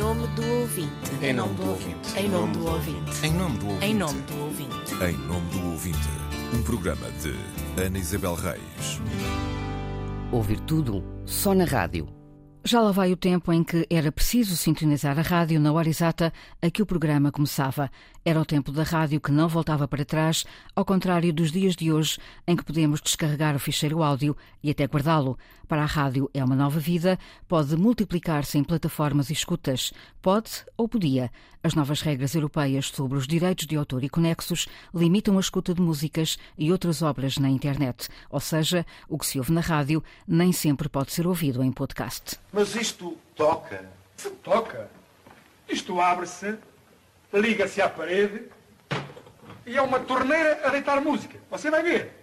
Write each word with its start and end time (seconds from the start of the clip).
nome 0.00 0.26
do 0.28 0.42
ouvinte. 0.60 0.90
Em 1.22 1.32
nome 1.34 1.54
do 1.54 1.68
ouvinte. 1.68 2.18
Em 2.18 2.28
nome 2.28 2.52
do 2.54 2.66
ouvinte. 2.66 3.26
Em 3.26 3.32
nome 3.34 3.58
do 3.58 3.68
ouvinte. 3.68 3.84
Em 3.84 3.94
nome 3.94 4.20
do 4.22 4.40
ouvinte. 4.40 4.94
Em 4.94 5.16
nome 5.28 5.50
do 5.50 5.70
ouvinte. 5.70 6.08
Um 6.54 6.62
programa 6.62 7.06
de 7.22 7.34
Ana 7.82 7.98
Isabel 7.98 8.34
Reis. 8.34 9.00
Ouvir 10.32 10.58
tudo 10.60 11.04
só 11.26 11.54
na 11.54 11.64
rádio. 11.64 12.08
Já 12.62 12.82
lá 12.82 12.92
vai 12.92 13.10
o 13.10 13.16
tempo 13.16 13.50
em 13.54 13.64
que 13.64 13.86
era 13.88 14.12
preciso 14.12 14.54
sintonizar 14.54 15.18
a 15.18 15.22
rádio 15.22 15.58
na 15.58 15.72
hora 15.72 15.88
exata 15.88 16.30
a 16.60 16.70
que 16.70 16.82
o 16.82 16.86
programa 16.86 17.32
começava. 17.32 17.90
Era 18.22 18.38
o 18.38 18.44
tempo 18.44 18.70
da 18.70 18.82
rádio 18.82 19.18
que 19.18 19.32
não 19.32 19.48
voltava 19.48 19.88
para 19.88 20.04
trás, 20.04 20.44
ao 20.76 20.84
contrário 20.84 21.32
dos 21.32 21.50
dias 21.50 21.74
de 21.74 21.90
hoje, 21.90 22.18
em 22.46 22.54
que 22.54 22.62
podemos 22.62 23.00
descarregar 23.00 23.56
o 23.56 23.58
ficheiro 23.58 24.02
áudio 24.02 24.36
e 24.62 24.70
até 24.70 24.84
guardá-lo. 24.84 25.38
Para 25.66 25.84
a 25.84 25.86
rádio 25.86 26.28
é 26.34 26.44
uma 26.44 26.54
nova 26.54 26.78
vida, 26.78 27.18
pode 27.48 27.74
multiplicar-se 27.76 28.58
em 28.58 28.64
plataformas 28.64 29.30
e 29.30 29.32
escutas. 29.32 29.90
Pode 30.20 30.50
ou 30.76 30.86
podia. 30.86 31.30
As 31.62 31.74
novas 31.74 32.02
regras 32.02 32.34
europeias 32.34 32.88
sobre 32.88 33.16
os 33.16 33.26
direitos 33.26 33.66
de 33.66 33.76
autor 33.76 34.02
e 34.02 34.08
conexos 34.08 34.66
limitam 34.94 35.36
a 35.36 35.40
escuta 35.40 35.72
de 35.72 35.80
músicas 35.80 36.38
e 36.58 36.72
outras 36.72 37.02
obras 37.02 37.38
na 37.38 37.48
internet. 37.48 38.08
Ou 38.30 38.40
seja, 38.40 38.84
o 39.08 39.16
que 39.16 39.26
se 39.26 39.38
ouve 39.38 39.52
na 39.52 39.60
rádio 39.60 40.02
nem 40.26 40.52
sempre 40.52 40.88
pode 40.88 41.12
ser 41.12 41.26
ouvido 41.26 41.62
em 41.62 41.70
podcast. 41.70 42.38
Mas 42.52 42.74
isto 42.74 43.16
toca. 43.34 43.88
Se 44.16 44.30
toca. 44.30 44.90
Isto 45.68 46.00
abre-se, 46.00 46.58
liga-se 47.32 47.80
à 47.80 47.88
parede 47.88 48.48
e 49.64 49.76
é 49.76 49.82
uma 49.82 50.00
torneira 50.00 50.60
a 50.64 50.70
deitar 50.70 51.00
música. 51.00 51.38
Você 51.50 51.70
vai 51.70 51.82
ver. 51.82 52.19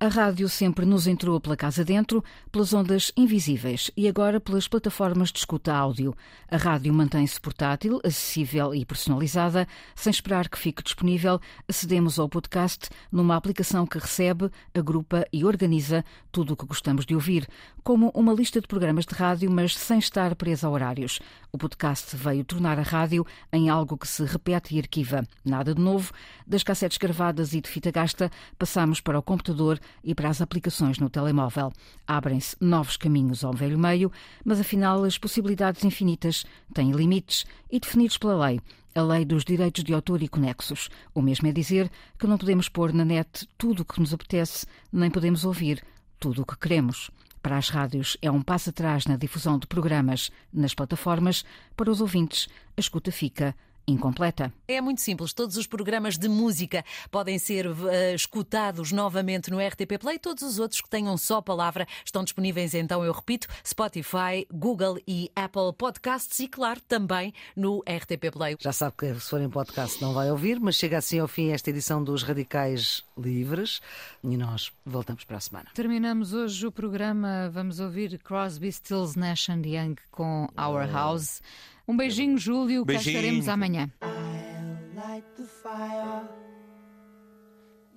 A 0.00 0.06
rádio 0.06 0.48
sempre 0.48 0.86
nos 0.86 1.08
entrou 1.08 1.40
pela 1.40 1.56
casa 1.56 1.84
dentro, 1.84 2.22
pelas 2.52 2.72
ondas 2.72 3.10
invisíveis 3.16 3.90
e 3.96 4.06
agora 4.06 4.38
pelas 4.38 4.68
plataformas 4.68 5.32
de 5.32 5.40
escuta 5.40 5.74
áudio. 5.74 6.14
A 6.48 6.56
rádio 6.56 6.94
mantém-se 6.94 7.40
portátil, 7.40 8.00
acessível 8.04 8.72
e 8.72 8.84
personalizada. 8.84 9.66
Sem 9.96 10.12
esperar 10.12 10.48
que 10.48 10.56
fique 10.56 10.84
disponível, 10.84 11.40
acedemos 11.66 12.16
ao 12.16 12.28
podcast 12.28 12.88
numa 13.10 13.34
aplicação 13.34 13.84
que 13.88 13.98
recebe, 13.98 14.48
agrupa 14.72 15.26
e 15.32 15.44
organiza 15.44 16.04
tudo 16.30 16.52
o 16.52 16.56
que 16.56 16.66
gostamos 16.66 17.04
de 17.04 17.16
ouvir, 17.16 17.48
como 17.82 18.12
uma 18.14 18.32
lista 18.32 18.60
de 18.60 18.68
programas 18.68 19.04
de 19.04 19.16
rádio, 19.16 19.50
mas 19.50 19.76
sem 19.76 19.98
estar 19.98 20.36
presa 20.36 20.68
a 20.68 20.70
horários. 20.70 21.18
O 21.50 21.58
podcast 21.58 22.14
veio 22.14 22.44
tornar 22.44 22.78
a 22.78 22.82
rádio 22.82 23.26
em 23.52 23.68
algo 23.68 23.98
que 23.98 24.06
se 24.06 24.22
repete 24.22 24.76
e 24.76 24.78
arquiva. 24.78 25.26
Nada 25.44 25.74
de 25.74 25.80
novo. 25.80 26.12
Das 26.46 26.62
cassetes 26.62 26.98
gravadas 26.98 27.52
e 27.52 27.60
de 27.60 27.68
fita 27.68 27.90
gasta, 27.90 28.30
passamos 28.56 29.00
para 29.00 29.18
o 29.18 29.22
computador 29.22 29.80
e 30.02 30.14
para 30.14 30.28
as 30.28 30.40
aplicações 30.40 30.98
no 30.98 31.10
telemóvel. 31.10 31.72
Abrem-se 32.06 32.56
novos 32.60 32.96
caminhos 32.96 33.44
ao 33.44 33.52
velho 33.52 33.78
meio, 33.78 34.10
mas 34.44 34.60
afinal 34.60 35.04
as 35.04 35.18
possibilidades 35.18 35.84
infinitas 35.84 36.44
têm 36.72 36.92
limites 36.92 37.44
e 37.70 37.80
definidos 37.80 38.18
pela 38.18 38.46
lei. 38.46 38.60
A 38.94 39.02
lei 39.02 39.24
dos 39.24 39.44
direitos 39.44 39.84
de 39.84 39.94
autor 39.94 40.22
e 40.22 40.28
conexos. 40.28 40.88
O 41.14 41.22
mesmo 41.22 41.46
é 41.46 41.52
dizer 41.52 41.90
que 42.18 42.26
não 42.26 42.38
podemos 42.38 42.68
pôr 42.68 42.92
na 42.92 43.04
net 43.04 43.46
tudo 43.56 43.80
o 43.80 43.84
que 43.84 44.00
nos 44.00 44.12
apetece, 44.12 44.66
nem 44.92 45.10
podemos 45.10 45.44
ouvir 45.44 45.84
tudo 46.18 46.42
o 46.42 46.46
que 46.46 46.56
queremos. 46.56 47.10
Para 47.42 47.56
as 47.56 47.68
rádios 47.68 48.16
é 48.20 48.30
um 48.30 48.42
passo 48.42 48.70
atrás 48.70 49.06
na 49.06 49.16
difusão 49.16 49.58
de 49.58 49.66
programas 49.66 50.30
nas 50.52 50.74
plataformas. 50.74 51.44
Para 51.76 51.90
os 51.90 52.00
ouvintes, 52.00 52.48
a 52.76 52.80
escuta 52.80 53.12
fica 53.12 53.54
incompleta. 53.92 54.52
É 54.66 54.80
muito 54.80 55.00
simples. 55.00 55.32
Todos 55.32 55.56
os 55.56 55.66
programas 55.66 56.18
de 56.18 56.28
música 56.28 56.84
podem 57.10 57.38
ser 57.38 57.66
uh, 57.66 57.74
escutados 58.14 58.92
novamente 58.92 59.50
no 59.50 59.58
RTP 59.58 59.98
Play. 59.98 60.18
Todos 60.18 60.42
os 60.42 60.58
outros 60.58 60.80
que 60.80 60.88
tenham 60.88 61.16
só 61.16 61.40
palavra 61.40 61.86
estão 62.04 62.22
disponíveis, 62.22 62.74
então, 62.74 63.04
eu 63.04 63.12
repito, 63.12 63.48
Spotify, 63.66 64.46
Google 64.52 64.98
e 65.06 65.30
Apple 65.34 65.72
Podcasts 65.76 66.38
e, 66.40 66.48
claro, 66.48 66.80
também 66.82 67.32
no 67.56 67.80
RTP 67.80 68.30
Play. 68.32 68.56
Já 68.60 68.72
sabe 68.72 68.94
que 68.96 69.14
se 69.14 69.30
for 69.30 69.40
em 69.40 69.48
podcast 69.48 70.00
não 70.02 70.12
vai 70.12 70.30
ouvir, 70.30 70.60
mas 70.60 70.76
chega 70.76 70.98
assim 70.98 71.18
ao 71.18 71.28
fim 71.28 71.50
esta 71.50 71.70
edição 71.70 72.02
dos 72.02 72.22
Radicais 72.22 73.04
Livres 73.16 73.80
e 74.22 74.36
nós 74.36 74.72
voltamos 74.84 75.24
para 75.24 75.38
a 75.38 75.40
semana. 75.40 75.70
Terminamos 75.74 76.32
hoje 76.32 76.66
o 76.66 76.72
programa. 76.72 77.50
Vamos 77.50 77.80
ouvir 77.80 78.18
Crosby, 78.18 78.70
Stills, 78.70 79.18
Nash 79.18 79.48
and 79.48 79.62
Young 79.64 79.96
com 80.10 80.48
Our 80.56 80.90
House. 80.90 81.40
Um 81.88 81.96
beijinho, 81.96 82.36
Júlio. 82.36 82.84
Cá 82.84 82.92
Beijinho. 82.92 83.16
estaremos 83.16 83.48
amanhã. 83.48 83.90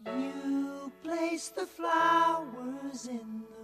You 0.07 0.91
place 1.03 1.51
the 1.53 1.67
flowers 1.67 3.05
in 3.07 3.43
the. 3.49 3.60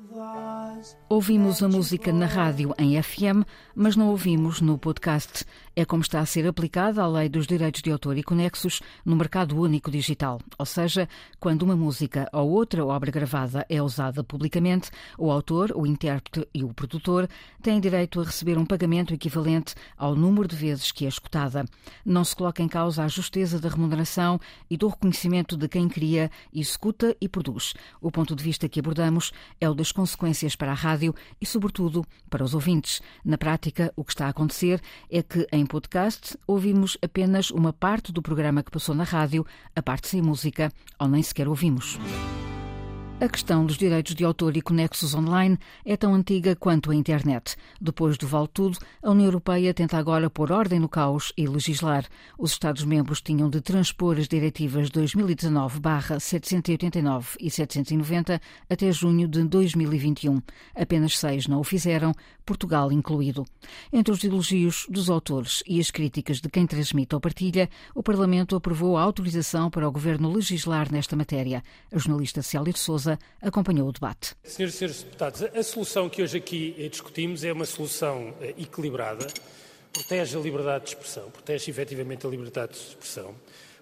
Ouvimos 1.10 1.64
a 1.64 1.68
música 1.68 2.12
na 2.14 2.26
rádio 2.26 2.74
em 2.78 3.02
FM, 3.02 3.44
mas 3.76 3.96
não 3.96 4.10
ouvimos 4.10 4.62
no 4.62 4.78
podcast. 4.78 5.46
É 5.76 5.86
como 5.86 6.02
está 6.02 6.20
a 6.20 6.26
ser 6.26 6.48
aplicada 6.48 7.02
a 7.02 7.08
lei 7.08 7.30
dos 7.30 7.48
direitos 7.48 7.82
de 7.82 7.92
autor 7.92 8.18
e 8.18 8.24
conexos 8.24 8.82
no 9.06 9.16
mercado 9.16 9.60
único 9.60 9.90
digital. 9.90 10.40
Ou 10.58 10.66
seja, 10.66 11.08
quando 11.40 11.64
uma 11.64 11.76
música 11.76 12.28
ou 12.34 12.50
outra 12.50 12.86
obra 12.86 13.12
gravada 13.12 13.66
é 13.70 13.82
usada 13.82 14.24
publicamente, 14.24 14.90
o 15.18 15.32
autor, 15.32 15.72
o 15.76 15.86
intérprete 15.86 16.48
e 16.54 16.64
o 16.64 16.74
produtor 16.74 17.28
têm 17.62 17.80
direito 17.80 18.20
a 18.20 18.24
receber 18.24 18.58
um 18.58 18.66
pagamento 18.66 19.14
equivalente 19.14 19.76
ao 19.98 20.16
número 20.16 20.48
de 20.48 20.56
vezes 20.56 20.92
que 20.92 21.06
é 21.06 21.08
escutada. 21.08 21.66
Não 22.04 22.24
se 22.24 22.36
coloca 22.36 22.62
em 22.62 22.68
causa 22.68 23.04
a 23.04 23.08
justeza 23.08 23.60
da 23.60 23.70
remuneração 23.70 24.40
e 24.70 24.78
do 24.78 24.88
reconhecimento 24.88 25.56
de 25.56 25.68
quem 25.68 25.88
cria, 25.88 26.30
executa 26.54 27.16
e 27.22 27.30
produz. 27.30 27.74
O 28.02 28.12
ponto 28.12 28.36
de 28.36 28.44
vista 28.44 28.68
que 28.68 28.80
abordamos 28.80 29.32
é 29.62 29.70
o 29.70 29.74
das 29.74 29.87
consequências 29.92 30.56
para 30.56 30.72
a 30.72 30.76
rádio 30.76 31.14
e, 31.40 31.46
sobretudo, 31.46 32.06
para 32.30 32.44
os 32.44 32.54
ouvintes. 32.54 33.02
Na 33.24 33.38
prática, 33.38 33.92
o 33.96 34.04
que 34.04 34.12
está 34.12 34.28
a 34.28 34.30
acontecer 34.30 34.82
é 35.10 35.22
que, 35.22 35.48
em 35.52 35.66
podcast, 35.66 36.38
ouvimos 36.46 36.98
apenas 37.02 37.52
uma 37.52 37.74
parte 37.74 38.12
do 38.12 38.22
programa 38.22 38.64
que 38.64 38.72
passou 38.72 38.96
na 38.96 39.04
rádio, 39.04 39.46
a 39.76 39.82
parte 39.82 40.08
sem 40.08 40.22
música, 40.22 40.72
ou 41.00 41.08
nem 41.08 41.24
sequer 41.24 41.48
ouvimos. 41.48 42.00
A 43.20 43.28
questão 43.28 43.66
dos 43.66 43.80
direitos 43.80 44.14
de 44.14 44.24
autor 44.24 44.56
e 44.56 44.62
conexos 44.62 45.16
online 45.16 45.58
é 45.84 45.98
tão 45.98 46.14
antiga 46.14 46.56
quanto 46.56 46.92
a 46.92 46.96
internet. 46.96 47.56
Depois 47.82 48.16
do 48.16 48.28
Vale 48.28 48.48
Tudo, 48.48 48.78
a 49.02 49.10
União 49.10 49.26
Europeia 49.26 49.74
tenta 49.74 49.98
agora 49.98 50.30
pôr 50.30 50.52
ordem 50.52 50.80
no 50.80 50.88
caos 50.88 51.34
e 51.36 51.48
legislar. 51.48 52.06
Os 52.38 52.52
Estados-membros 52.52 53.20
tinham 53.20 53.50
de 53.50 53.60
transpor 53.60 54.20
as 54.20 54.28
diretivas 54.28 54.92
2019-789 54.92 57.38
e 57.40 57.50
790 57.50 58.40
até 58.70 58.92
junho 58.92 59.28
de 59.28 59.44
2021. 59.46 60.40
Apenas 60.76 61.18
seis 61.18 61.48
não 61.48 61.60
o 61.60 61.64
fizeram, 61.64 62.14
Portugal 62.46 62.92
incluído. 62.92 63.44
Entre 63.92 64.14
os 64.14 64.24
elogios 64.24 64.86
dos 64.92 65.10
autores 65.10 65.64
e 65.68 65.80
as 65.80 65.90
críticas 65.90 66.40
de 66.40 66.50
quem 66.50 66.68
transmite 66.68 67.16
ou 67.16 67.22
partilha, 67.22 67.68
o 67.96 68.04
Parlamento 68.04 68.56
aprovou 68.56 68.96
a 68.96 69.02
autorização 69.02 69.72
para 69.72 69.88
o 69.88 69.92
Governo 69.92 70.32
legislar 70.32 70.92
nesta 70.92 71.16
matéria. 71.16 71.64
A 71.92 71.98
jornalista 71.98 72.44
Célia 72.44 72.72
de 72.72 72.78
Souza 72.78 73.07
acompanhou 73.42 73.88
o 73.88 73.92
debate. 73.92 74.36
Senhoras 74.44 74.76
e 74.76 74.78
senhores 74.78 75.04
deputados, 75.04 75.42
a 75.44 75.64
solução 75.64 76.10
que 76.10 76.22
hoje 76.22 76.38
aqui 76.38 76.76
eh, 76.78 76.90
discutimos 76.90 77.44
é 77.44 77.54
uma 77.54 77.66
solução 77.66 78.34
eh, 78.42 78.56
equilibrada, 78.58 79.28
protege 79.94 80.38
a 80.38 80.40
liberdade 80.40 80.86
de 80.86 80.90
expressão, 80.92 81.30
protege 81.32 81.72
efetivamente 81.72 82.26
a 82.26 82.30
liberdade 82.30 82.74
de 82.74 82.80
expressão, 82.80 83.36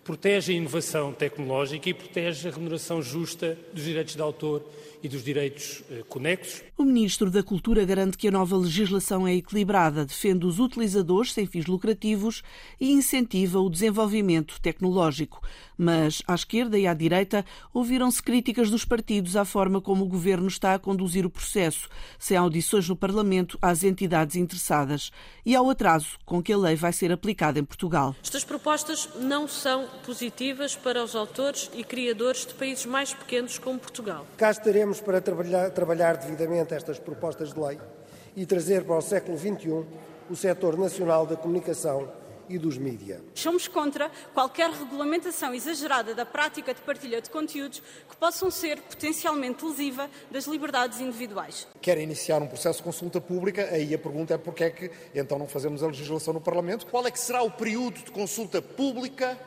protege 0.03 0.53
a 0.53 0.55
inovação 0.55 1.11
tecnológica 1.11 1.89
e 1.89 1.93
protege 1.93 2.47
a 2.47 2.51
remuneração 2.51 3.01
justa 3.01 3.57
dos 3.73 3.83
direitos 3.83 4.15
de 4.15 4.21
autor 4.21 4.63
e 5.01 5.09
dos 5.09 5.23
direitos 5.23 5.83
eh, 5.89 6.03
conexos. 6.07 6.63
O 6.77 6.83
Ministro 6.83 7.29
da 7.29 7.43
Cultura 7.43 7.85
garante 7.85 8.17
que 8.17 8.27
a 8.27 8.31
nova 8.31 8.55
legislação 8.55 9.27
é 9.27 9.35
equilibrada, 9.35 10.05
defende 10.05 10.45
os 10.45 10.59
utilizadores 10.59 11.33
sem 11.33 11.45
fins 11.45 11.65
lucrativos 11.65 12.43
e 12.79 12.91
incentiva 12.91 13.59
o 13.59 13.69
desenvolvimento 13.69 14.59
tecnológico. 14.61 15.41
Mas 15.77 16.21
à 16.27 16.33
esquerda 16.33 16.77
e 16.77 16.87
à 16.87 16.93
direita 16.93 17.45
ouviram-se 17.73 18.21
críticas 18.21 18.69
dos 18.69 18.85
partidos 18.85 19.35
à 19.35 19.45
forma 19.45 19.81
como 19.81 20.03
o 20.03 20.07
governo 20.07 20.47
está 20.47 20.73
a 20.73 20.79
conduzir 20.79 21.25
o 21.25 21.29
processo, 21.29 21.89
sem 22.17 22.37
audições 22.37 22.87
no 22.87 22.95
Parlamento 22.95 23.57
às 23.61 23.83
entidades 23.83 24.35
interessadas 24.35 25.11
e 25.45 25.55
ao 25.55 25.69
atraso 25.69 26.17
com 26.25 26.41
que 26.41 26.53
a 26.53 26.57
lei 26.57 26.75
vai 26.75 26.93
ser 26.93 27.11
aplicada 27.11 27.59
em 27.59 27.63
Portugal. 27.63 28.15
Estas 28.23 28.43
propostas 28.43 29.09
não 29.19 29.47
são 29.47 29.87
positivas 30.05 30.75
para 30.75 31.03
os 31.03 31.15
autores 31.15 31.69
e 31.73 31.83
criadores 31.83 32.45
de 32.45 32.53
países 32.53 32.85
mais 32.85 33.13
pequenos 33.13 33.57
como 33.57 33.79
Portugal. 33.79 34.25
Cá 34.37 34.51
estaremos 34.51 35.01
para 35.01 35.21
trabalhar, 35.21 35.69
trabalhar 35.71 36.17
devidamente 36.17 36.73
estas 36.73 36.99
propostas 36.99 37.53
de 37.53 37.59
lei 37.59 37.79
e 38.35 38.45
trazer 38.45 38.83
para 38.83 38.97
o 38.97 39.01
século 39.01 39.37
XXI 39.37 39.85
o 40.29 40.35
setor 40.35 40.77
nacional 40.77 41.25
da 41.25 41.35
comunicação 41.35 42.07
e 42.49 42.57
dos 42.57 42.77
mídia. 42.77 43.21
Somos 43.33 43.67
contra 43.67 44.09
qualquer 44.33 44.69
regulamentação 44.69 45.53
exagerada 45.53 46.13
da 46.13 46.25
prática 46.25 46.73
de 46.73 46.81
partilha 46.81 47.21
de 47.21 47.29
conteúdos 47.29 47.81
que 48.09 48.15
possam 48.15 48.49
ser 48.51 48.81
potencialmente 48.81 49.65
lesiva 49.65 50.09
das 50.29 50.45
liberdades 50.45 50.99
individuais. 50.99 51.67
Quer 51.81 51.97
iniciar 51.97 52.41
um 52.41 52.47
processo 52.47 52.79
de 52.79 52.83
consulta 52.83 53.19
pública, 53.19 53.69
aí 53.71 53.93
a 53.93 53.99
pergunta 53.99 54.33
é 54.33 54.37
porque 54.37 54.63
é 54.63 54.69
que 54.69 54.91
então 55.13 55.37
não 55.39 55.47
fazemos 55.47 55.83
a 55.83 55.87
legislação 55.87 56.33
no 56.33 56.41
Parlamento? 56.41 56.85
Qual 56.87 57.05
é 57.05 57.11
que 57.11 57.19
será 57.19 57.41
o 57.41 57.51
período 57.51 58.03
de 58.03 58.11
consulta 58.11 58.61
pública 58.61 59.37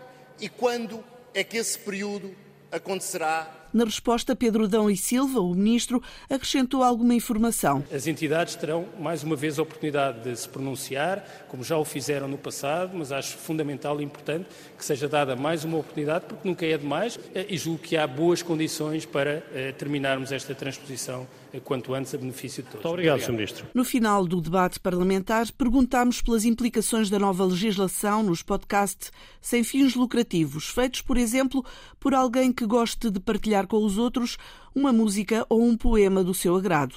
e 0.41 0.49
quando 0.49 1.05
é 1.35 1.45
que 1.45 1.57
esse 1.57 1.79
período 1.79 2.35
acontecerá 2.71 3.68
Na 3.73 3.85
resposta, 3.85 4.35
Pedro 4.35 4.67
Dão 4.67 4.91
e 4.91 4.97
Silva, 4.97 5.41
o 5.41 5.55
ministro, 5.55 6.03
acrescentou 6.31 6.83
alguma 6.83 7.15
informação. 7.15 7.85
As 7.93 8.07
entidades 8.07 8.55
terão 8.55 8.87
mais 8.99 9.23
uma 9.23 9.37
vez 9.37 9.59
a 9.59 9.63
oportunidade 9.63 10.23
de 10.23 10.35
se 10.35 10.49
pronunciar, 10.49 11.25
como 11.49 11.63
já 11.63 11.77
o 11.77 11.85
fizeram 11.85 12.27
no 12.27 12.39
passado, 12.39 12.93
mas 12.97 13.13
acho 13.13 13.37
fundamental 13.37 14.01
e 14.01 14.05
importante 14.05 14.47
que 14.77 14.85
seja 14.85 15.09
dada 15.09 15.37
mais 15.37 15.65
uma 15.65 15.79
oportunidade, 15.79 16.25
porque 16.27 16.49
nunca 16.49 16.65
é 16.65 16.79
demais, 16.79 17.19
eh, 17.35 17.47
e 17.49 17.57
julgo 17.57 17.79
que 17.79 17.97
há 17.97 18.07
boas 18.07 18.43
condições 18.43 19.05
para 19.05 19.43
eh, 19.53 19.73
terminarmos 19.73 20.33
esta 20.33 20.55
transposição 20.55 21.27
eh, 21.53 21.61
quanto 21.61 21.95
antes 21.95 22.15
a 22.15 22.19
benefício 22.19 22.63
de 22.63 22.71
todos. 22.71 22.85
Muito 22.85 22.95
obrigado, 22.95 23.21
Sr. 23.21 23.33
Ministro. 23.33 23.67
No 23.75 23.85
final 23.85 24.27
do 24.27 24.41
debate 24.41 24.81
parlamentar, 24.81 25.51
perguntámos 25.53 26.21
pelas 26.21 26.45
implicações 26.45 27.09
da 27.09 27.19
nova 27.19 27.45
legislação 27.45 28.23
nos 28.23 28.43
podcasts 28.43 29.13
sem 29.41 29.63
fins 29.65 29.95
lucrativos, 29.95 30.69
feitos, 30.69 31.01
por 31.01 31.17
exemplo, 31.17 31.65
por 31.99 32.15
alguém 32.15 32.53
que 32.53 32.67
goste 32.67 33.11
de 33.11 33.21
partilhar 33.21 33.67
com 33.69 33.85
os 33.85 33.97
outros 33.97 34.37
uma 34.75 34.93
música 34.93 35.47
ou 35.49 35.63
um 35.63 35.77
poema 35.77 36.25
do 36.25 36.35
seu 36.35 36.57
agrado 36.57 36.97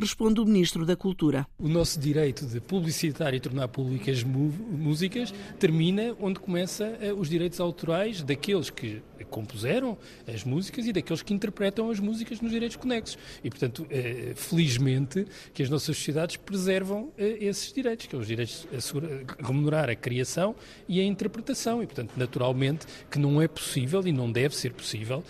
responde 0.00 0.40
o 0.40 0.46
Ministro 0.46 0.86
da 0.86 0.96
Cultura. 0.96 1.46
O 1.58 1.68
nosso 1.68 2.00
direito 2.00 2.46
de 2.46 2.60
publicitar 2.60 3.34
e 3.34 3.40
tornar 3.40 3.68
públicas 3.68 4.24
músicas 4.24 5.32
termina 5.58 6.16
onde 6.20 6.40
começa 6.40 6.84
eh, 7.00 7.12
os 7.12 7.28
direitos 7.28 7.60
autorais 7.60 8.22
daqueles 8.22 8.70
que 8.70 9.02
compuseram 9.30 9.96
as 10.26 10.44
músicas 10.44 10.86
e 10.86 10.92
daqueles 10.92 11.22
que 11.22 11.32
interpretam 11.32 11.90
as 11.90 11.98
músicas 12.00 12.40
nos 12.40 12.50
direitos 12.50 12.76
conexos. 12.76 13.16
E, 13.42 13.48
portanto, 13.48 13.86
eh, 13.90 14.32
felizmente 14.34 15.26
que 15.54 15.62
as 15.62 15.70
nossas 15.70 15.96
sociedades 15.96 16.36
preservam 16.36 17.12
eh, 17.16 17.38
esses 17.40 17.72
direitos, 17.72 18.06
que 18.06 18.14
é 18.14 18.18
os 18.18 18.26
direitos 18.26 18.66
a 18.72 19.46
remunerar 19.46 19.88
a 19.88 19.94
criação 19.94 20.54
e 20.88 21.00
a 21.00 21.04
interpretação. 21.04 21.82
E, 21.82 21.86
portanto, 21.86 22.12
naturalmente 22.16 22.86
que 23.10 23.18
não 23.18 23.40
é 23.40 23.48
possível 23.48 24.06
e 24.06 24.12
não 24.12 24.30
deve 24.30 24.54
ser 24.54 24.72
possível 24.72 25.24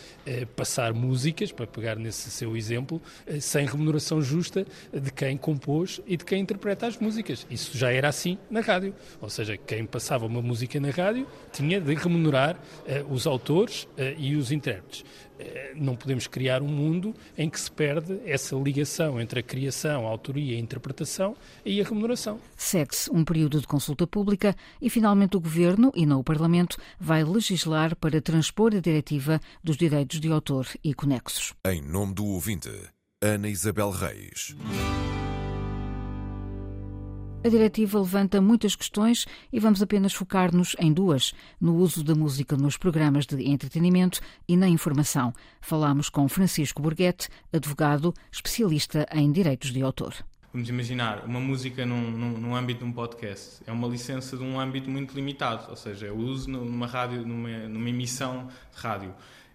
passar 0.57 0.95
músicas, 0.95 1.53
para 1.53 1.67
pegar 1.67 1.97
nesse 1.97 2.31
seu 2.31 2.57
exemplo, 2.57 3.03
sem 3.41 3.67
remuneração 3.67 4.23
justa 4.23 4.65
de 4.93 5.13
quem 5.13 5.37
compôs 5.37 6.01
e 6.07 6.17
de 6.17 6.25
quem 6.25 6.41
interpreta 6.41 6.87
as 6.87 6.97
músicas. 6.99 7.47
Isso 7.51 7.77
já 7.77 7.91
era 7.91 8.09
assim 8.09 8.39
na 8.51 8.61
rádio. 8.61 8.95
Ou 9.21 9.29
seja, 9.29 9.57
quem 9.57 9.85
passava 9.85 10.27
uma 10.27 10.41
música 10.41 10.79
na 10.79 10.91
rádio 10.91 11.27
tinha 11.53 11.81
de 11.81 11.95
remunerar 11.95 12.59
os 13.09 13.27
autores 13.27 13.89
e 14.19 14.37
os 14.37 14.53
intérpretes. 14.53 15.01
Uh, 15.01 15.45
não 15.75 15.97
podemos 15.97 16.27
criar 16.27 16.63
um 16.63 16.69
mundo 16.69 17.15
em 17.37 17.49
que 17.49 17.59
se 17.59 17.71
perde 17.71 18.21
essa 18.27 18.55
ligação 18.57 19.21
entre 19.21 19.41
a 19.41 19.43
criação, 19.43 20.07
a 20.07 20.11
autoria, 20.11 20.57
a 20.57 20.61
interpretação 20.61 21.35
e 21.65 21.81
a 21.81 21.85
remuneração. 21.85 22.39
Segue-se 22.57 23.11
um 23.11 23.25
período 23.25 23.61
de 23.61 23.67
consulta 23.67 24.07
pública 24.07 24.55
e, 24.81 24.91
finalmente, 24.91 25.37
o 25.37 25.41
Governo, 25.41 25.91
e 25.95 26.05
não 26.05 26.21
o 26.21 26.25
Parlamento, 26.25 26.77
vai 26.99 27.25
legislar 27.25 27.97
para 27.97 28.21
transpor 28.21 28.75
a 28.75 28.81
diretiva 28.81 29.41
dos 29.65 29.77
direitos 29.77 30.21
de 30.21 30.31
autor 30.31 30.67
e 30.85 30.93
conexos. 30.93 31.55
Em 31.65 31.81
nome 31.81 32.15
do 32.15 32.27
ouvinte. 32.27 32.71
Ana 33.23 33.49
Isabel 33.49 33.91
Reis. 33.91 34.55
A 37.43 37.49
diretiva 37.49 37.99
levanta 37.99 38.39
muitas 38.39 38.77
questões 38.77 39.25
e 39.51 39.59
vamos 39.59 39.81
apenas 39.81 40.13
focar-nos 40.13 40.77
em 40.79 40.93
duas: 40.93 41.33
no 41.59 41.75
uso 41.75 42.05
da 42.05 42.15
música 42.15 42.55
nos 42.55 42.77
programas 42.77 43.25
de 43.25 43.49
entretenimento 43.49 44.21
e 44.47 44.59
na 44.59 44.69
informação. 44.69 45.33
Falamos 45.59 46.11
com 46.11 46.29
Francisco 46.29 46.83
Burguete, 46.83 47.31
advogado, 47.51 48.13
especialista 48.31 49.09
em 49.11 49.33
direitos 49.33 49.73
de 49.73 49.81
autor. 49.81 50.15
Vamos 50.53 50.69
imaginar 50.69 51.25
uma 51.25 51.41
música 51.41 51.87
num, 51.87 52.11
num, 52.11 52.39
num, 52.39 52.55
âmbito 52.55 52.81
de 52.81 52.91
um 52.91 52.93
podcast. 52.93 53.63
É 53.67 53.73
uma 53.73 53.89
licença 53.89 54.37
de 54.37 54.43
um 54.43 54.61
âmbito 54.61 54.91
muito 54.91 55.15
limitado, 55.15 55.71
ou 55.71 55.77
seja, 55.77 56.09
é 56.09 56.11
o 56.11 56.19
uso 56.19 56.51
numa 56.51 56.87
rádio, 56.87 57.27
numa, 57.27 57.69
numa 57.69 57.89
emissão 57.89 58.49
de 58.71 58.83
rádio. 58.83 59.15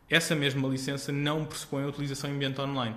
Essa 0.09 0.35
mesma 0.35 0.67
licença 0.67 1.11
não 1.11 1.45
pressupõe 1.45 1.83
a 1.83 1.87
utilização 1.87 2.31
em 2.31 2.33
ambiente 2.33 2.59
online. 2.59 2.95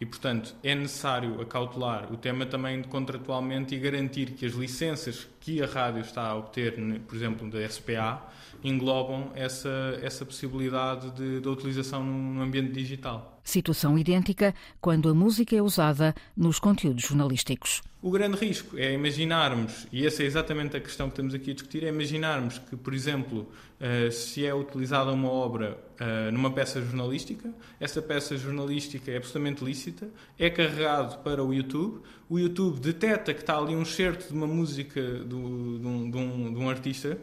E, 0.00 0.06
portanto, 0.06 0.54
é 0.62 0.74
necessário 0.74 1.40
acautelar 1.42 2.10
o 2.10 2.16
tema 2.16 2.46
também 2.46 2.82
contratualmente 2.82 3.74
e 3.74 3.78
garantir 3.78 4.30
que 4.30 4.46
as 4.46 4.54
licenças 4.54 5.28
que 5.40 5.62
a 5.62 5.66
rádio 5.66 6.02
está 6.02 6.28
a 6.28 6.36
obter, 6.36 6.74
por 7.06 7.16
exemplo, 7.16 7.50
da 7.50 7.66
SPA, 7.68 8.22
englobam 8.62 9.30
essa, 9.34 9.98
essa 10.02 10.24
possibilidade 10.24 11.10
de, 11.12 11.40
de 11.40 11.48
utilização 11.48 12.04
no 12.04 12.42
ambiente 12.42 12.72
digital. 12.72 13.40
Situação 13.42 13.98
idêntica 13.98 14.54
quando 14.80 15.08
a 15.08 15.14
música 15.14 15.56
é 15.56 15.62
usada 15.62 16.14
nos 16.36 16.58
conteúdos 16.58 17.02
jornalísticos. 17.02 17.82
O 18.02 18.10
grande 18.10 18.36
risco 18.38 18.78
é 18.78 18.94
imaginarmos, 18.94 19.86
e 19.92 20.06
essa 20.06 20.22
é 20.22 20.26
exatamente 20.26 20.74
a 20.74 20.80
questão 20.80 21.08
que 21.08 21.12
estamos 21.12 21.34
aqui 21.34 21.50
a 21.50 21.54
discutir, 21.54 21.84
é 21.84 21.88
imaginarmos 21.88 22.58
que, 22.58 22.74
por 22.74 22.94
exemplo, 22.94 23.46
eh, 23.78 24.10
se 24.10 24.46
é 24.46 24.54
utilizada 24.54 25.12
uma 25.12 25.28
obra 25.28 25.78
eh, 25.98 26.30
numa 26.30 26.50
peça 26.50 26.80
jornalística, 26.80 27.52
essa 27.78 28.00
peça 28.00 28.38
jornalística 28.38 29.10
é 29.10 29.18
absolutamente 29.18 29.62
lícita, 29.62 30.08
é 30.38 30.48
carregado 30.48 31.18
para 31.18 31.44
o 31.44 31.52
YouTube, 31.52 32.00
o 32.26 32.38
YouTube 32.38 32.80
detecta 32.80 33.34
que 33.34 33.40
está 33.40 33.58
ali 33.58 33.76
um 33.76 33.84
certo 33.84 34.28
de 34.28 34.32
uma 34.32 34.46
música 34.46 35.02
do, 35.30 35.78
de, 35.78 35.86
um, 35.86 36.10
de, 36.10 36.16
um, 36.18 36.54
de 36.54 36.58
um 36.58 36.68
artista 36.68 37.18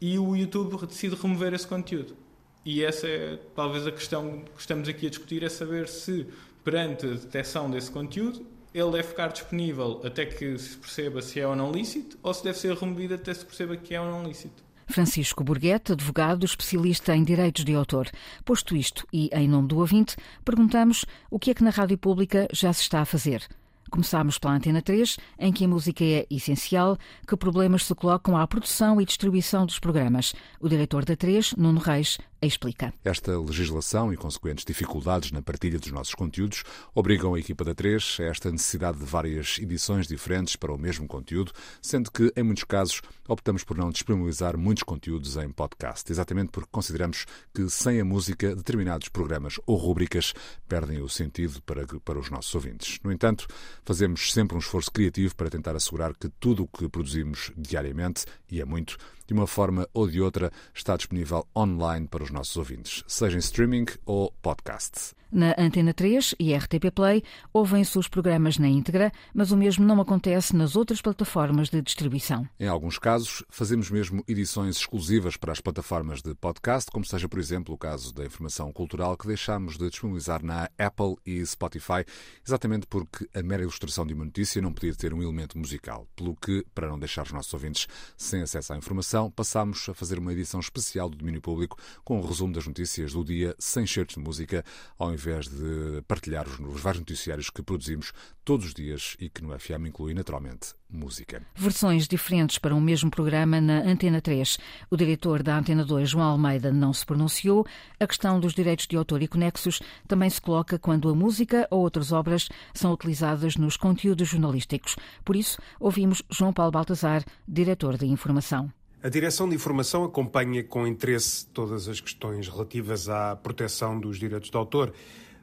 e 0.00 0.18
o 0.18 0.36
YouTube 0.36 0.86
decide 0.86 1.14
remover 1.14 1.54
esse 1.54 1.66
conteúdo. 1.66 2.16
E 2.64 2.84
essa 2.84 3.06
é 3.06 3.38
talvez 3.54 3.86
a 3.86 3.92
questão 3.92 4.42
que 4.54 4.60
estamos 4.60 4.88
aqui 4.88 5.06
a 5.06 5.10
discutir, 5.10 5.42
é 5.42 5.48
saber 5.48 5.88
se, 5.88 6.26
perante 6.62 7.06
a 7.06 7.10
detecção 7.10 7.70
desse 7.70 7.90
conteúdo, 7.90 8.46
ele 8.72 8.90
deve 8.90 9.04
ficar 9.04 9.28
disponível 9.28 10.00
até 10.04 10.26
que 10.26 10.58
se 10.58 10.76
perceba 10.76 11.22
se 11.22 11.38
é 11.38 11.46
ou 11.46 11.54
não 11.54 11.70
lícito, 11.70 12.18
ou 12.22 12.34
se 12.34 12.42
deve 12.42 12.58
ser 12.58 12.74
removido 12.74 13.14
até 13.14 13.32
se 13.32 13.44
perceba 13.44 13.76
que 13.76 13.94
é 13.94 14.00
ou 14.00 14.10
não 14.10 14.24
lícito. 14.24 14.64
Francisco 14.86 15.42
Burguete, 15.44 15.92
advogado 15.92 16.44
especialista 16.44 17.14
em 17.14 17.24
direitos 17.24 17.64
de 17.64 17.74
autor. 17.74 18.10
Posto 18.44 18.76
isto 18.76 19.06
e 19.12 19.30
em 19.32 19.48
nome 19.48 19.68
do 19.68 19.78
ouvinte, 19.78 20.16
perguntamos 20.44 21.04
o 21.30 21.38
que 21.38 21.50
é 21.50 21.54
que 21.54 21.64
na 21.64 21.70
rádio 21.70 21.96
pública 21.96 22.48
já 22.52 22.72
se 22.72 22.82
está 22.82 23.00
a 23.00 23.06
fazer. 23.06 23.46
Começámos 23.94 24.40
pela 24.40 24.54
Antena 24.54 24.82
3, 24.82 25.18
em 25.38 25.52
que 25.52 25.64
a 25.64 25.68
música 25.68 26.02
é 26.02 26.26
essencial, 26.28 26.98
que 27.28 27.36
problemas 27.36 27.84
se 27.84 27.94
colocam 27.94 28.36
à 28.36 28.44
produção 28.44 29.00
e 29.00 29.04
distribuição 29.04 29.64
dos 29.64 29.78
programas. 29.78 30.34
O 30.58 30.68
diretor 30.68 31.04
da 31.04 31.14
3, 31.14 31.54
Nuno 31.56 31.78
Reis, 31.78 32.18
explica. 32.46 32.92
Esta 33.04 33.38
legislação 33.38 34.12
e 34.12 34.16
consequentes 34.16 34.64
dificuldades 34.64 35.32
na 35.32 35.42
partilha 35.42 35.78
dos 35.78 35.90
nossos 35.90 36.14
conteúdos 36.14 36.64
obrigam 36.94 37.34
a 37.34 37.38
equipa 37.38 37.64
da 37.64 37.74
3 37.74 38.18
a 38.20 38.24
esta 38.24 38.50
necessidade 38.50 38.98
de 38.98 39.04
várias 39.04 39.58
edições 39.58 40.06
diferentes 40.06 40.56
para 40.56 40.72
o 40.72 40.78
mesmo 40.78 41.06
conteúdo, 41.06 41.52
sendo 41.80 42.10
que, 42.10 42.32
em 42.36 42.42
muitos 42.42 42.64
casos, 42.64 43.00
optamos 43.28 43.64
por 43.64 43.76
não 43.76 43.90
disponibilizar 43.90 44.56
muitos 44.56 44.82
conteúdos 44.82 45.36
em 45.36 45.50
podcast, 45.50 46.10
exatamente 46.10 46.50
porque 46.50 46.68
consideramos 46.70 47.26
que, 47.54 47.68
sem 47.68 48.00
a 48.00 48.04
música, 48.04 48.54
determinados 48.54 49.08
programas 49.08 49.58
ou 49.66 49.76
rúbricas 49.76 50.34
perdem 50.68 51.00
o 51.00 51.08
sentido 51.08 51.62
para, 51.62 51.86
para 52.04 52.18
os 52.18 52.30
nossos 52.30 52.54
ouvintes. 52.54 52.98
No 53.02 53.12
entanto, 53.12 53.46
fazemos 53.84 54.32
sempre 54.32 54.56
um 54.56 54.60
esforço 54.60 54.90
criativo 54.90 55.34
para 55.34 55.50
tentar 55.50 55.76
assegurar 55.76 56.14
que 56.14 56.28
tudo 56.28 56.64
o 56.64 56.68
que 56.68 56.88
produzimos 56.88 57.52
diariamente, 57.56 58.24
e 58.50 58.60
é 58.60 58.64
muito, 58.64 58.96
de 59.26 59.32
uma 59.32 59.46
forma 59.46 59.88
ou 59.92 60.08
de 60.08 60.20
outra, 60.20 60.52
está 60.74 60.96
disponível 60.96 61.46
online 61.56 62.06
para 62.06 62.22
os 62.22 62.30
nossos 62.34 62.56
ouvintes, 62.56 63.02
seja 63.06 63.36
em 63.36 63.38
streaming 63.38 63.86
ou 64.04 64.30
podcast. 64.42 65.14
Na 65.34 65.52
Antena 65.58 65.92
3 65.92 66.36
e 66.38 66.54
RTP 66.54 66.92
Play 66.94 67.24
ouvem-se 67.52 67.98
os 67.98 68.06
programas 68.06 68.56
na 68.56 68.68
íntegra, 68.68 69.10
mas 69.34 69.50
o 69.50 69.56
mesmo 69.56 69.84
não 69.84 70.00
acontece 70.00 70.54
nas 70.54 70.76
outras 70.76 71.02
plataformas 71.02 71.68
de 71.70 71.82
distribuição. 71.82 72.48
Em 72.60 72.68
alguns 72.68 73.00
casos, 73.00 73.42
fazemos 73.48 73.90
mesmo 73.90 74.22
edições 74.28 74.76
exclusivas 74.76 75.36
para 75.36 75.50
as 75.50 75.60
plataformas 75.60 76.22
de 76.22 76.36
podcast, 76.36 76.88
como 76.88 77.04
seja, 77.04 77.28
por 77.28 77.40
exemplo, 77.40 77.74
o 77.74 77.76
caso 77.76 78.14
da 78.14 78.24
informação 78.24 78.72
cultural 78.72 79.16
que 79.16 79.26
deixamos 79.26 79.76
de 79.76 79.90
disponibilizar 79.90 80.40
na 80.40 80.70
Apple 80.78 81.16
e 81.26 81.44
Spotify, 81.44 82.04
exatamente 82.46 82.86
porque 82.86 83.28
a 83.34 83.42
mera 83.42 83.62
ilustração 83.62 84.06
de 84.06 84.14
uma 84.14 84.26
notícia 84.26 84.62
não 84.62 84.72
podia 84.72 84.94
ter 84.94 85.12
um 85.12 85.20
elemento 85.20 85.58
musical, 85.58 86.06
pelo 86.14 86.36
que, 86.36 86.64
para 86.72 86.86
não 86.86 86.96
deixar 86.96 87.24
os 87.24 87.32
nossos 87.32 87.52
ouvintes 87.52 87.88
sem 88.16 88.40
acesso 88.40 88.72
à 88.72 88.76
informação, 88.76 89.32
passamos 89.32 89.88
a 89.88 89.94
fazer 89.94 90.16
uma 90.16 90.32
edição 90.32 90.60
especial 90.60 91.08
do 91.08 91.16
domínio 91.16 91.42
público 91.42 91.76
com 92.04 92.20
o 92.20 92.24
resumo 92.24 92.52
das 92.52 92.68
notícias 92.68 93.12
do 93.12 93.24
dia 93.24 93.56
sem 93.58 93.84
certos 93.84 94.14
de 94.14 94.20
música, 94.20 94.64
ao 94.96 95.12
invés 95.12 95.23
invés 95.24 95.48
de 95.48 96.02
partilhar 96.06 96.46
os, 96.46 96.58
os 96.60 96.80
vários 96.80 97.00
noticiários 97.00 97.48
que 97.48 97.62
produzimos 97.62 98.12
todos 98.44 98.66
os 98.66 98.74
dias 98.74 99.16
e 99.18 99.28
que 99.30 99.42
no 99.42 99.58
FM 99.58 99.86
inclui 99.88 100.12
naturalmente 100.12 100.74
música. 100.90 101.42
Versões 101.56 102.06
diferentes 102.06 102.58
para 102.58 102.74
o 102.74 102.78
um 102.78 102.80
mesmo 102.80 103.10
programa 103.10 103.60
na 103.60 103.80
Antena 103.80 104.20
3. 104.20 104.58
O 104.90 104.96
diretor 104.96 105.42
da 105.42 105.58
Antena 105.58 105.84
2, 105.84 106.10
João 106.10 106.26
Almeida, 106.26 106.70
não 106.70 106.92
se 106.92 107.04
pronunciou. 107.04 107.66
A 107.98 108.06
questão 108.06 108.38
dos 108.38 108.52
direitos 108.52 108.86
de 108.86 108.96
autor 108.96 109.22
e 109.22 109.28
conexos 109.28 109.80
também 110.06 110.30
se 110.30 110.40
coloca 110.40 110.78
quando 110.78 111.08
a 111.08 111.14
música 111.14 111.66
ou 111.70 111.80
outras 111.80 112.12
obras 112.12 112.48
são 112.72 112.92
utilizadas 112.92 113.56
nos 113.56 113.76
conteúdos 113.76 114.28
jornalísticos. 114.28 114.96
Por 115.24 115.36
isso, 115.36 115.58
ouvimos 115.80 116.22
João 116.30 116.52
Paulo 116.52 116.72
Baltazar, 116.72 117.24
diretor 117.48 117.96
de 117.96 118.06
Informação. 118.06 118.70
A 119.04 119.10
Direção 119.10 119.46
de 119.46 119.54
Informação 119.54 120.02
acompanha 120.02 120.64
com 120.64 120.86
interesse 120.86 121.46
todas 121.48 121.88
as 121.88 122.00
questões 122.00 122.48
relativas 122.48 123.06
à 123.06 123.36
proteção 123.36 124.00
dos 124.00 124.18
direitos 124.18 124.48
de 124.48 124.56
autor. 124.56 124.94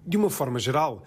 De 0.03 0.18
uma 0.18 0.32
forma 0.32 0.58
geral, 0.58 1.06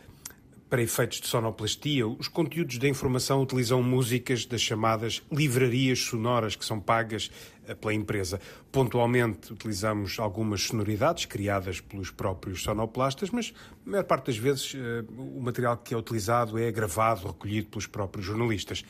para 0.71 0.81
efeitos 0.81 1.21
de 1.21 1.27
sonoplastia, 1.27 2.07
os 2.07 2.29
conteúdos 2.29 2.79
da 2.79 2.87
informação 2.87 3.43
utilizam 3.43 3.83
músicas 3.83 4.47
das 4.47 4.61
chamadas 4.61 5.21
livrarias 5.33 5.99
sonoras 5.99 6.55
que 6.55 6.65
são 6.65 6.79
pagas 6.79 7.29
eh, 7.67 7.75
pela 7.75 7.93
empresa. 7.93 8.41
Pontualmente 8.71 9.53
utilizamos 9.53 10.21
algumas 10.21 10.63
sonoridades 10.63 11.25
criadas 11.25 11.81
pelos 11.81 12.13
próprios 12.13 12.63
sonoplastas, 12.63 13.31
mas 13.31 13.53
a 13.85 13.91
maior 13.91 14.05
parte 14.05 14.27
das 14.27 14.37
vezes 14.37 14.77
eh, 14.77 15.05
o 15.19 15.41
material 15.41 15.77
que 15.77 15.93
é 15.93 15.97
utilizado 15.97 16.57
é 16.57 16.71
gravado, 16.71 17.27
recolhido 17.27 17.67
pelos 17.67 17.89
próprios 17.89 18.25
jornalistas. 18.25 18.85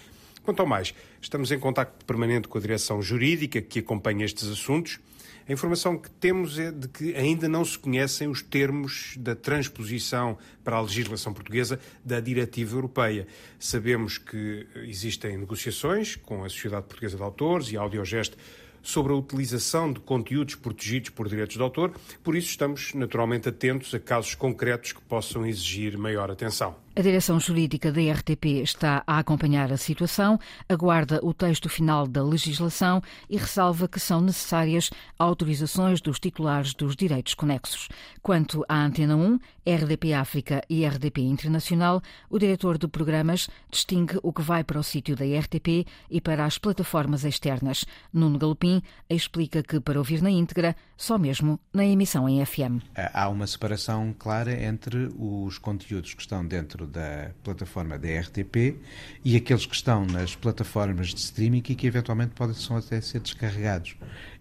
Quanto 0.44 0.60
ao 0.60 0.66
mais, 0.66 0.94
estamos 1.20 1.50
em 1.50 1.58
contato 1.58 2.04
permanente 2.04 2.46
com 2.46 2.58
a 2.58 2.60
direção 2.60 3.02
jurídica 3.02 3.60
que 3.60 3.80
acompanha 3.80 4.24
estes 4.24 4.48
assuntos 4.48 5.00
a 5.46 5.52
informação 5.52 5.98
que 5.98 6.10
temos 6.10 6.58
é 6.58 6.72
de 6.72 6.88
que 6.88 7.14
ainda 7.14 7.46
não 7.46 7.62
se 7.66 7.78
conhecem 7.78 8.28
os 8.28 8.40
termos 8.40 9.14
da 9.18 9.36
transposição 9.36 10.38
para 10.62 10.76
a 10.76 10.80
legislação 10.80 11.34
portuguesa 11.34 11.78
da 12.02 12.18
diretiva 12.18 12.76
europeia. 12.76 13.26
Sabemos 13.58 14.16
que 14.16 14.66
existem 14.86 15.36
negociações 15.36 16.16
com 16.16 16.44
a 16.44 16.48
Sociedade 16.48 16.86
Portuguesa 16.86 17.18
de 17.18 17.22
Autores 17.22 17.70
e 17.70 17.76
a 17.76 17.82
Audiogest 17.82 18.34
sobre 18.82 19.12
a 19.12 19.16
utilização 19.16 19.92
de 19.92 20.00
conteúdos 20.00 20.54
protegidos 20.54 21.10
por 21.10 21.28
direitos 21.28 21.56
de 21.56 21.62
autor, 21.62 21.92
por 22.22 22.34
isso 22.36 22.48
estamos 22.48 22.94
naturalmente 22.94 23.48
atentos 23.48 23.94
a 23.94 24.00
casos 24.00 24.34
concretos 24.34 24.92
que 24.92 25.00
possam 25.02 25.46
exigir 25.46 25.96
maior 25.98 26.30
atenção. 26.30 26.83
A 26.96 27.02
direção 27.02 27.40
jurídica 27.40 27.90
da 27.90 28.00
RTP 28.00 28.62
está 28.62 29.02
a 29.04 29.18
acompanhar 29.18 29.72
a 29.72 29.76
situação, 29.76 30.38
aguarda 30.68 31.18
o 31.24 31.34
texto 31.34 31.68
final 31.68 32.06
da 32.06 32.22
legislação 32.22 33.02
e 33.28 33.36
ressalva 33.36 33.88
que 33.88 33.98
são 33.98 34.20
necessárias 34.20 34.90
autorizações 35.18 36.00
dos 36.00 36.20
titulares 36.20 36.72
dos 36.72 36.94
direitos 36.94 37.34
conexos. 37.34 37.88
Quanto 38.22 38.64
à 38.68 38.76
Antena 38.76 39.16
1, 39.16 39.40
RDP 39.66 40.12
África 40.12 40.62
e 40.70 40.86
RDP 40.86 41.22
Internacional, 41.22 42.00
o 42.30 42.38
diretor 42.38 42.78
de 42.78 42.86
programas 42.86 43.48
distingue 43.68 44.20
o 44.22 44.32
que 44.32 44.42
vai 44.42 44.62
para 44.62 44.78
o 44.78 44.84
sítio 44.84 45.16
da 45.16 45.24
RTP 45.24 45.84
e 46.08 46.20
para 46.20 46.44
as 46.44 46.58
plataformas 46.58 47.24
externas. 47.24 47.84
Nuno 48.12 48.38
Galopim 48.38 48.80
explica 49.10 49.64
que 49.64 49.80
para 49.80 49.98
ouvir 49.98 50.22
na 50.22 50.30
íntegra, 50.30 50.76
só 50.96 51.18
mesmo 51.18 51.58
na 51.72 51.84
emissão 51.84 52.28
em 52.28 52.44
FM. 52.44 52.84
Há 53.12 53.28
uma 53.28 53.48
separação 53.48 54.14
clara 54.16 54.52
entre 54.62 55.08
os 55.18 55.58
conteúdos 55.58 56.14
que 56.14 56.22
estão 56.22 56.46
dentro 56.46 56.83
da 56.86 57.30
plataforma 57.42 57.98
da 57.98 58.08
RTP 58.20 58.76
e 59.24 59.36
aqueles 59.36 59.66
que 59.66 59.74
estão 59.74 60.06
nas 60.06 60.34
plataformas 60.34 61.08
de 61.08 61.20
streaming 61.20 61.62
e 61.68 61.74
que 61.74 61.86
eventualmente 61.86 62.32
podem 62.34 62.56
até 62.76 63.00
ser 63.00 63.20
descarregados. 63.20 63.96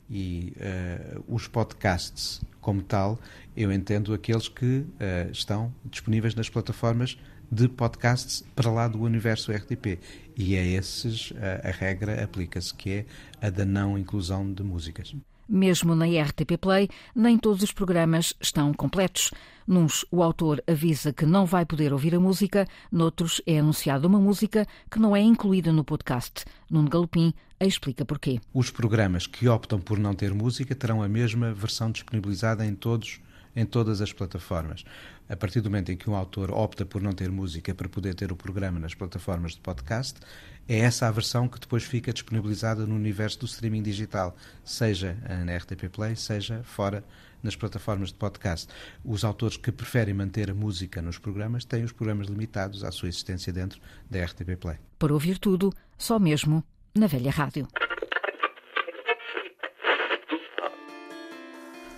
E 0.10 0.54
uh, 0.58 1.24
os 1.28 1.48
podcasts, 1.48 2.42
como 2.62 2.82
tal, 2.82 3.20
eu 3.56 3.72
entendo 3.72 4.14
aqueles 4.14 4.48
que 4.48 4.66
uh, 4.66 5.32
estão 5.32 5.74
disponíveis 5.86 6.36
nas 6.36 6.50
plataformas 6.50 7.18
de 7.52 7.68
podcasts 7.68 8.44
para 8.56 8.70
lá 8.70 8.88
do 8.88 9.02
universo 9.02 9.52
RTP. 9.52 10.00
E 10.36 10.58
a 10.58 10.64
esses 10.64 11.32
uh, 11.32 11.36
a 11.64 11.72
regra 11.72 12.24
aplica-se, 12.24 12.74
que 12.74 12.90
é 12.92 13.06
a 13.42 13.50
da 13.50 13.66
não 13.66 13.98
inclusão 13.98 14.52
de 14.52 14.64
músicas. 14.64 15.16
Mesmo 15.48 15.96
na 15.96 16.06
RTP 16.06 16.58
Play, 16.60 16.90
nem 17.16 17.38
todos 17.38 17.64
os 17.64 17.72
programas 17.72 18.34
estão 18.40 18.74
completos. 18.74 19.32
Nuns, 19.68 20.06
o 20.12 20.22
autor 20.22 20.64
avisa 20.68 21.14
que 21.14 21.26
não 21.26 21.46
vai 21.46 21.66
poder 21.66 21.94
ouvir 21.94 22.16
a 22.16 22.20
música, 22.20 22.68
noutros, 22.92 23.42
é 23.46 23.60
anunciada 23.60 24.08
uma 24.08 24.20
música 24.20 24.68
que 24.90 25.00
não 25.00 25.16
é 25.16 25.22
incluída 25.22 25.72
no 25.72 25.84
podcast. 25.84 26.46
Nuno 26.70 26.90
Galopim 26.90 27.34
explica 27.60 28.06
porquê. 28.06 28.40
Os 28.54 28.70
programas 28.70 29.28
que 29.28 29.48
optam 29.48 29.80
por 29.80 29.98
não 29.98 30.14
ter 30.14 30.34
música 30.34 30.76
terão 30.76 31.02
a 31.02 31.08
mesma 31.08 31.54
versão 31.54 31.92
disponibilizada 31.92 32.66
em 32.66 32.76
todos 32.76 33.20
em 33.56 33.66
todas 33.66 34.02
as 34.02 34.12
plataformas. 34.12 34.84
A 35.30 35.36
partir 35.36 35.62
do 35.62 35.70
momento 35.70 35.92
em 35.92 35.98
que 35.98 36.10
um 36.10 36.16
autor 36.16 36.52
opta 36.52 36.86
por 36.86 37.02
não 37.02 37.12
ter 37.12 37.32
música 37.32 37.74
para 37.74 37.88
poder 37.88 38.16
ter 38.16 38.32
o 38.32 38.36
programa 38.36 38.80
nas 38.80 38.94
plataformas 38.94 39.54
de 39.54 39.60
podcast, 39.60 40.20
é 40.68 40.80
essa 40.80 41.08
a 41.08 41.12
versão 41.12 41.48
que 41.48 41.60
depois 41.60 41.84
fica 41.84 42.14
disponibilizada 42.14 42.86
no 42.86 42.96
universo 42.96 43.40
do 43.40 43.46
streaming 43.46 43.84
digital, 43.84 44.36
seja 44.64 45.18
na 45.46 45.58
RTP 45.58 45.90
Play, 45.92 46.16
seja 46.16 46.62
fora 46.64 47.04
nas 47.42 47.56
plataformas 47.56 48.10
de 48.10 48.16
podcast. 48.16 48.70
Os 49.04 49.24
autores 49.24 49.58
que 49.58 49.72
preferem 49.72 50.14
manter 50.14 50.50
a 50.50 50.54
música 50.54 51.02
nos 51.02 51.18
programas 51.18 51.66
têm 51.66 51.84
os 51.84 51.92
programas 51.92 52.28
limitados 52.28 52.84
à 52.84 52.92
sua 52.92 53.10
existência 53.10 53.52
dentro 53.52 53.82
da 54.10 54.24
RTP 54.24 54.56
Play. 54.60 54.78
Para 54.98 55.14
ouvir 55.14 55.38
tudo, 55.38 55.74
só 55.98 56.18
mesmo 56.18 56.64
na 56.96 57.08
velha 57.08 57.32
rádio. 57.32 57.68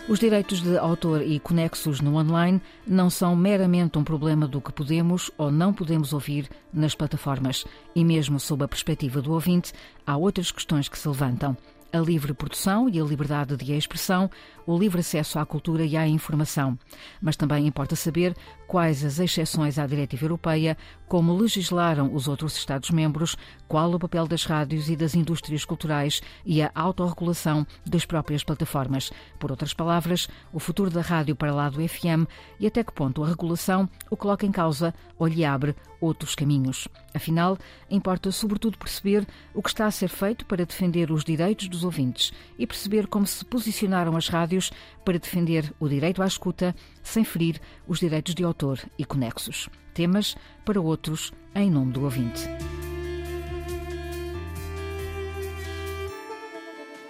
Os 0.08 0.20
direitos 0.20 0.62
de 0.62 0.78
autor 0.78 1.24
e 1.24 1.40
conexos 1.40 2.00
no 2.00 2.16
online 2.18 2.62
não 2.86 3.10
são 3.10 3.36
meramente 3.36 3.98
um 3.98 4.04
problema 4.04 4.48
do 4.48 4.62
que 4.62 4.72
podemos 4.72 5.32
ou 5.36 5.52
não 5.52 5.74
podemos 5.74 6.14
ouvir 6.14 6.48
nas 6.72 6.94
plataformas. 6.94 7.66
E 7.96 8.06
mesmo 8.06 8.40
sob 8.40 8.64
a 8.64 8.68
perspectiva 8.68 9.20
do 9.20 9.34
ouvinte, 9.34 9.74
há 10.06 10.16
outras 10.16 10.52
questões 10.52 10.88
que 10.88 11.00
se 11.00 11.08
levantam 11.08 11.58
a 11.96 12.00
livre 12.00 12.34
produção 12.34 12.90
e 12.90 13.00
a 13.00 13.04
liberdade 13.04 13.56
de 13.56 13.72
expressão, 13.72 14.30
o 14.68 14.78
livre 14.78 15.00
acesso 15.00 15.40
à 15.40 15.46
cultura 15.46 15.86
e 15.86 15.96
à 15.96 16.06
informação. 16.06 16.78
Mas 17.22 17.38
também 17.38 17.66
importa 17.66 17.96
saber 17.96 18.36
quais 18.68 19.06
as 19.06 19.18
exceções 19.18 19.80
à 19.80 19.88
diretiva 19.88 20.26
europeia, 20.26 20.78
como 21.08 21.34
legislaram 21.34 22.14
os 22.14 22.28
outros 22.28 22.58
Estados-membros, 22.58 23.38
qual 23.68 23.94
o 23.94 24.00
papel 24.00 24.28
das 24.28 24.44
rádios 24.44 24.90
e 24.90 24.96
das 24.96 25.16
indústrias 25.16 25.64
culturais 25.64 26.22
e 26.46 26.62
a 26.62 26.70
autorregulação 26.76 27.66
das 27.86 28.06
próprias 28.06 28.44
plataformas. 28.44 29.12
Por 29.40 29.52
outras 29.52 29.74
palavras, 29.74 30.28
o 30.52 30.60
futuro 30.60 30.90
da 30.90 31.02
rádio 31.02 31.36
para 31.36 31.54
lá 31.54 31.70
do 31.70 31.88
FM 31.88 32.28
e 32.60 32.68
até 32.68 32.84
que 32.84 32.94
ponto 32.94 33.24
a 33.24 33.28
regulação 33.28 33.90
o 34.10 34.18
coloca 34.18 34.46
em 34.46 34.52
causa 34.52 34.94
ou 35.18 35.28
lhe 35.28 35.46
abre 35.46 35.76
outros 36.02 36.36
caminhos. 36.36 36.90
Afinal, 37.16 37.58
importa 37.90 38.30
sobretudo 38.30 38.78
perceber 38.78 39.26
o 39.54 39.64
que 39.64 39.70
está 39.70 39.86
a 39.86 39.92
ser 39.92 40.10
feito 40.10 40.46
para 40.46 40.66
defender 40.66 41.12
os 41.12 41.24
direitos 41.24 41.70
dos 41.70 41.86
ouvintes 41.86 42.34
e 42.60 42.68
perceber 42.68 43.08
como 43.08 43.26
se 43.26 43.46
posicionaram 43.46 44.18
as 44.18 44.28
rádios 44.28 44.70
para 45.06 45.18
defender 45.18 45.74
o 45.80 45.88
direito 45.88 46.22
à 46.22 46.28
escuta 46.28 46.76
sem 47.02 47.24
ferir 47.24 47.62
os 47.88 48.00
direitos 48.00 48.36
de 48.36 48.44
autor 48.44 48.80
e 49.00 49.06
conexos. 49.06 49.70
Temas 49.94 50.36
para 50.66 50.82
outros 50.82 51.32
em 51.56 51.72
nome 51.72 51.94
do 51.94 52.04
ouvinte. 52.04 52.42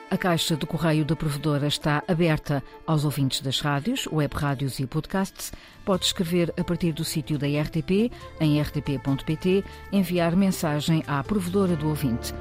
A 0.09 0.17
caixa 0.17 0.55
do 0.55 0.67
correio 0.67 1.03
da 1.03 1.15
provedora 1.15 1.67
está 1.67 2.03
aberta 2.07 2.63
aos 2.85 3.03
ouvintes 3.05 3.41
das 3.41 3.59
rádios, 3.59 4.07
web 4.07 4.33
rádios 4.35 4.79
e 4.79 4.85
podcasts. 4.85 5.51
Pode 5.83 6.05
escrever 6.05 6.53
a 6.57 6.63
partir 6.63 6.93
do 6.93 7.03
sítio 7.03 7.39
da 7.39 7.47
RTP, 7.47 8.11
em 8.39 8.61
rtp.pt, 8.61 9.63
enviar 9.91 10.35
mensagem 10.35 11.03
à 11.07 11.23
provedora 11.23 11.75
do 11.75 11.89
ouvinte. 11.89 12.33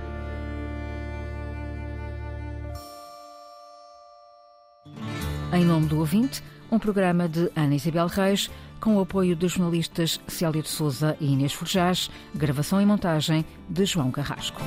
Em 5.52 5.64
nome 5.64 5.86
do 5.86 5.98
ouvinte, 5.98 6.42
um 6.70 6.78
programa 6.78 7.28
de 7.28 7.50
Ana 7.56 7.76
Isabel 7.76 8.08
Reis, 8.08 8.50
com 8.78 8.96
o 8.96 9.00
apoio 9.00 9.34
dos 9.34 9.52
jornalistas 9.52 10.20
Célia 10.28 10.60
de 10.60 10.68
Souza 10.68 11.16
e 11.18 11.32
Inês 11.32 11.54
Forjás, 11.54 12.10
gravação 12.34 12.80
e 12.80 12.84
montagem 12.84 13.44
de 13.68 13.84
João 13.86 14.10
Carrasco. 14.10 14.60